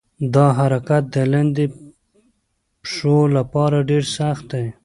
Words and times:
دا 0.33 0.47
حرکت 0.59 1.03
د 1.13 1.15
لاندې 1.31 1.65
پښو 2.81 3.17
لپاره 3.37 3.77
ډېر 3.89 4.03
سخت 4.17 4.45
دی. 4.51 4.65